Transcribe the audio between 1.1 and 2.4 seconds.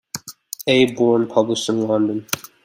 published in London.